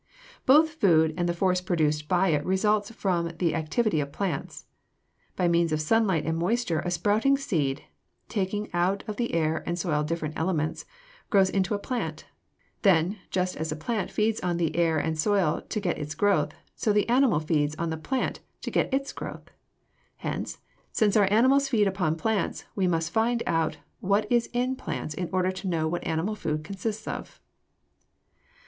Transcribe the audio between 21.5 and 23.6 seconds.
feed upon plants, we must find